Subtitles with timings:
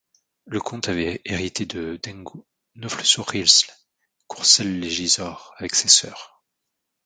[0.45, 2.39] Le comte avait hérité de Dangu,
[2.73, 3.67] Neaufles-sur-Risle,
[4.25, 6.41] Courcelles-lès-Gisors avec ses sœurs.